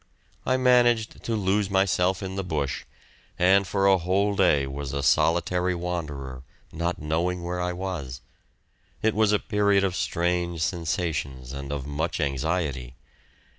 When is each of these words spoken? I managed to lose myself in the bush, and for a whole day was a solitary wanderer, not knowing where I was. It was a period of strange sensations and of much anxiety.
I 0.47 0.57
managed 0.57 1.23
to 1.25 1.35
lose 1.35 1.69
myself 1.69 2.23
in 2.23 2.35
the 2.35 2.43
bush, 2.43 2.85
and 3.37 3.67
for 3.67 3.85
a 3.85 3.99
whole 3.99 4.35
day 4.35 4.65
was 4.65 4.93
a 4.93 5.03
solitary 5.03 5.75
wanderer, 5.75 6.41
not 6.73 6.97
knowing 6.97 7.43
where 7.43 7.61
I 7.61 7.73
was. 7.73 8.21
It 9.03 9.13
was 9.13 9.31
a 9.31 9.37
period 9.37 9.83
of 9.83 9.95
strange 9.95 10.63
sensations 10.63 11.53
and 11.53 11.71
of 11.71 11.85
much 11.85 12.19
anxiety. 12.19 12.95